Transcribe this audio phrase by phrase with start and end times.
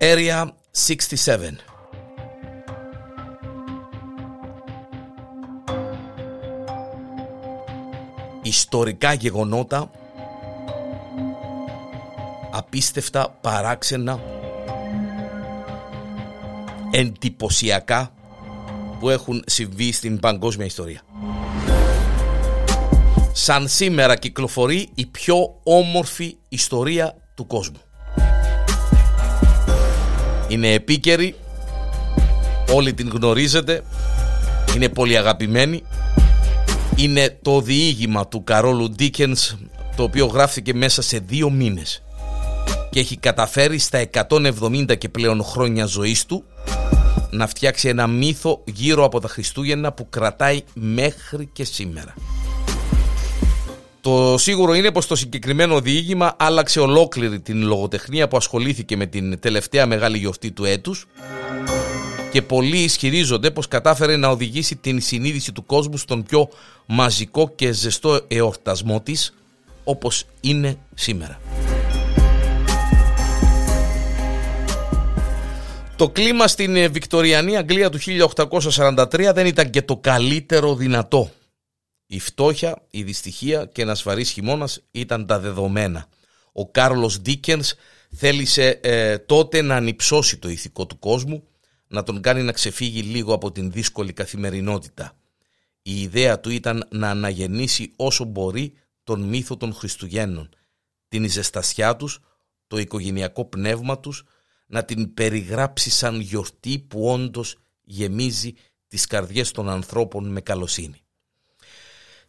[0.00, 1.56] Area 67
[8.42, 9.90] Ιστορικά γεγονότα.
[12.52, 14.20] Απίστευτα, παράξενα.
[16.90, 18.12] Εντυπωσιακά
[19.00, 21.00] Που έχουν συμβεί στην παγκόσμια ιστορία.
[23.32, 27.80] Σαν σήμερα κυκλοφορεί η πιο όμορφη ιστορία του κόσμου
[30.48, 31.34] είναι επίκαιρη,
[32.74, 33.82] όλοι την γνωρίζετε,
[34.74, 35.82] είναι πολύ αγαπημένη.
[36.96, 39.56] Είναι το διήγημα του Καρόλου Ντίκενς,
[39.96, 42.02] το οποίο γράφτηκε μέσα σε δύο μήνες
[42.90, 46.44] και έχει καταφέρει στα 170 και πλέον χρόνια ζωής του
[47.30, 52.14] να φτιάξει ένα μύθο γύρω από τα Χριστούγεννα που κρατάει μέχρι και σήμερα.
[54.08, 59.40] Το σίγουρο είναι πως το συγκεκριμένο διήγημα άλλαξε ολόκληρη την λογοτεχνία που ασχολήθηκε με την
[59.40, 61.06] τελευταία μεγάλη γιορτή του έτους
[62.30, 66.48] και πολλοί ισχυρίζονται πως κατάφερε να οδηγήσει την συνείδηση του κόσμου στον πιο
[66.86, 69.34] μαζικό και ζεστό εορτασμό της
[69.84, 71.40] όπως είναι σήμερα.
[75.96, 77.98] Το κλίμα στην Βικτοριανή Αγγλία του
[78.78, 81.30] 1843 δεν ήταν και το καλύτερο δυνατό
[82.10, 86.08] η φτώχεια, η δυστυχία και ένας βαρύς χειμώνας ήταν τα δεδομένα.
[86.52, 87.74] Ο Κάρλος Ντίκενς
[88.10, 91.48] θέλησε ε, τότε να ανυψώσει το ηθικό του κόσμου,
[91.86, 95.16] να τον κάνει να ξεφύγει λίγο από την δύσκολη καθημερινότητα.
[95.82, 98.72] Η ιδέα του ήταν να αναγεννήσει όσο μπορεί
[99.04, 100.48] τον μύθο των Χριστουγέννων,
[101.08, 102.20] την ζεστασιά τους,
[102.66, 104.24] το οικογενειακό πνεύμα τους,
[104.66, 108.54] να την περιγράψει σαν γιορτή που όντως γεμίζει
[108.88, 111.02] τις καρδιές των ανθρώπων με καλοσύνη.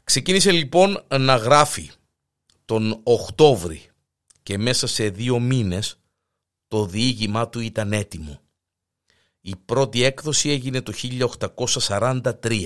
[0.10, 1.92] Ξεκίνησε λοιπόν να γράφει
[2.66, 3.90] τον Οκτώβρη
[4.44, 6.00] και μέσα σε δύο μήνες
[6.68, 8.40] το διήγημά του ήταν έτοιμο.
[9.42, 10.94] Η πρώτη έκδοση έγινε το
[11.80, 12.66] 1843.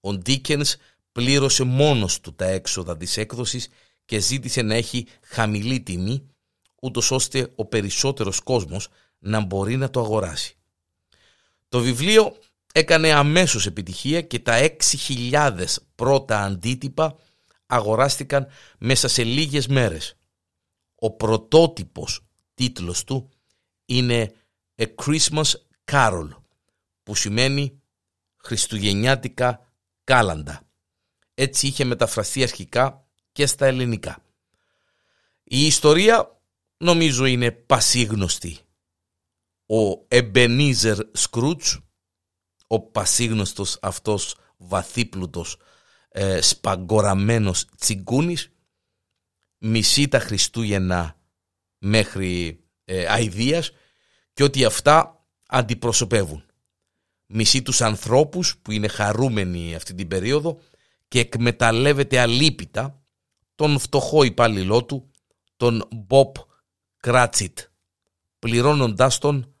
[0.00, 0.76] Ο Ντίκενς
[1.12, 3.68] πλήρωσε μόνος του τα έξοδα της έκδοσης
[4.04, 6.26] και ζήτησε να έχει χαμηλή τιμή
[6.80, 10.56] ούτως ώστε ο περισσότερος κόσμος να μπορεί να το αγοράσει.
[11.68, 12.36] Το βιβλίο
[12.76, 14.68] έκανε αμέσως επιτυχία και τα
[15.08, 15.64] 6.000
[15.94, 17.16] πρώτα αντίτυπα
[17.66, 18.46] αγοράστηκαν
[18.78, 20.16] μέσα σε λίγες μέρες.
[20.94, 22.20] Ο πρωτότυπος
[22.54, 23.30] τίτλος του
[23.84, 24.32] είναι
[24.76, 25.50] A Christmas
[25.92, 26.28] Carol
[27.02, 27.82] που σημαίνει
[28.36, 29.72] Χριστουγεννιάτικα
[30.04, 30.62] κάλαντα.
[31.34, 34.22] Έτσι είχε μεταφραστεί αρχικά και στα ελληνικά.
[35.44, 36.40] Η ιστορία
[36.76, 38.58] νομίζω είναι πασίγνωστη.
[39.66, 41.83] Ο Εμπενίζερ Σκρούτς
[42.66, 45.56] ο πασίγνωστος αυτός βαθύπλουτος
[46.08, 48.52] ε, σπαγκοραμένος τσιγκούνης
[49.58, 51.16] μισεί τα Χριστούγεννα
[51.78, 53.70] μέχρι ε, αηδίας
[54.32, 56.44] και ότι αυτά αντιπροσωπεύουν.
[57.26, 60.60] Μισεί τους ανθρώπους που είναι χαρούμενοι αυτή την περίοδο
[61.08, 63.02] και εκμεταλλεύεται αλίπητα
[63.54, 65.10] τον φτωχό υπάλληλό του,
[65.56, 66.36] τον Μποπ
[66.96, 67.58] Κράτσιτ,
[68.38, 69.54] πληρώνοντάς τον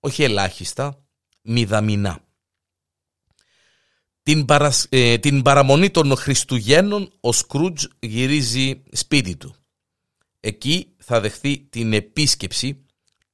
[0.00, 1.03] όχι ελάχιστα,
[1.44, 2.18] μηδαμινά.
[4.22, 4.46] Την,
[4.88, 9.54] ε, την παραμονή των Χριστουγέννων ο Σκρούτζ γυρίζει σπίτι του.
[10.40, 12.84] Εκεί θα δεχθεί την επίσκεψη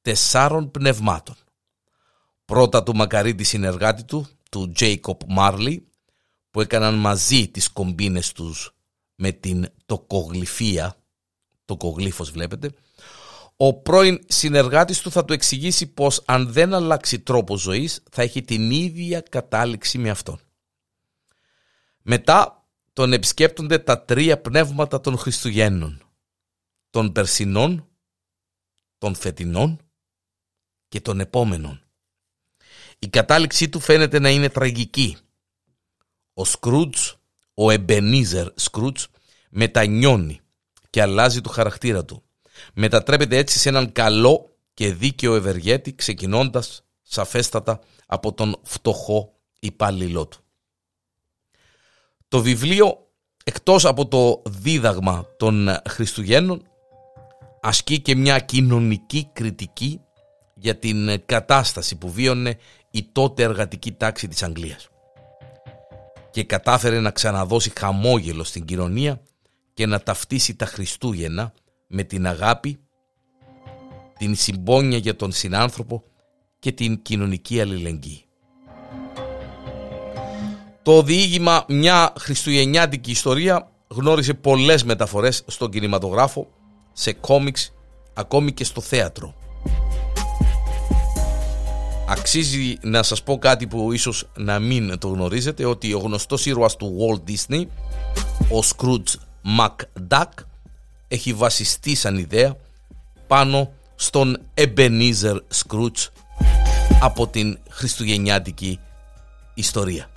[0.02, 1.36] τεσσάρων πνευμάτων.
[2.44, 5.86] Πρώτα του μακαρίτη συνεργάτη του, του Τζέικοπ Μάρλι,
[6.50, 8.74] που έκαναν μαζί τις κομπίνες τους
[9.14, 10.96] με την τοκογλυφία,
[11.64, 12.70] τοκογλύφος βλέπετε,
[13.62, 18.42] ο πρώην συνεργάτης του θα του εξηγήσει πως αν δεν αλλάξει τρόπο ζωής θα έχει
[18.42, 20.40] την ίδια κατάληξη με αυτόν.
[22.02, 26.02] Μετά τον επισκέπτονται τα τρία πνεύματα των Χριστουγέννων,
[26.90, 27.88] των Περσινών,
[28.98, 29.80] των Φετινών
[30.88, 31.82] και των Επόμενων.
[32.98, 35.16] Η κατάληξή του φαίνεται να είναι τραγική.
[36.34, 37.16] Ο Σκρούτς,
[37.54, 39.08] ο Εμπενίζερ Σκρούτς,
[39.50, 40.40] μετανιώνει
[40.90, 42.24] και αλλάζει το χαρακτήρα του
[42.74, 50.38] μετατρέπεται έτσι σε έναν καλό και δίκαιο ευεργέτη ξεκινώντας σαφέστατα από τον φτωχό υπάλληλό του.
[52.28, 53.08] Το βιβλίο
[53.44, 56.62] εκτός από το δίδαγμα των Χριστουγέννων
[57.60, 60.00] ασκεί και μια κοινωνική κριτική
[60.54, 62.58] για την κατάσταση που βίωνε
[62.90, 64.88] η τότε εργατική τάξη της Αγγλίας
[66.30, 69.20] και κατάφερε να ξαναδώσει χαμόγελο στην κοινωνία
[69.74, 71.52] και να ταυτίσει τα Χριστούγεννα
[71.92, 72.78] με την αγάπη,
[74.18, 76.02] την συμπόνια για τον συνάνθρωπο
[76.58, 78.24] και την κοινωνική αλληλεγγύη.
[80.82, 86.48] Το διήγημα «Μια χριστουγεννιάτικη ιστορία» γνώρισε πολλές μεταφορές στον κινηματογράφο,
[86.92, 87.72] σε κόμιξ,
[88.14, 89.34] ακόμη και στο θέατρο.
[92.08, 96.76] Αξίζει να σας πω κάτι που ίσως να μην το γνωρίζετε ότι ο γνωστός ήρωας
[96.76, 97.66] του Walt Disney,
[98.50, 99.14] ο Scrooge
[99.58, 100.28] McDuck,
[101.12, 102.56] έχει βασιστεί σαν ιδέα
[103.26, 106.08] πάνω στον Ebenezer Scrooge
[107.00, 108.80] από την χριστουγεννιάτικη
[109.54, 110.10] ιστορία.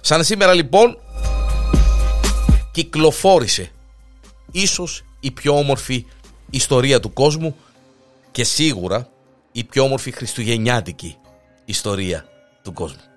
[0.00, 0.98] Σαν σήμερα λοιπόν
[2.72, 3.70] κυκλοφόρησε
[4.52, 6.06] ίσως η πιο όμορφη
[6.50, 7.56] ιστορία του κόσμου
[8.30, 9.08] και σίγουρα
[9.52, 11.16] η πιο όμορφη χριστουγεννιάτικη
[11.64, 12.24] ιστορία
[12.62, 13.07] του κόσμου.